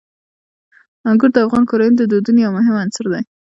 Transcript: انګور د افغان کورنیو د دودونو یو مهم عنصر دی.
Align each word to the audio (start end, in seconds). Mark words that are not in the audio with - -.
انګور 1.09 1.29
د 1.33 1.37
افغان 1.45 1.63
کورنیو 1.69 1.99
د 1.99 2.03
دودونو 2.11 2.39
یو 2.45 2.55
مهم 2.57 2.75
عنصر 2.83 3.05
دی. 3.13 3.21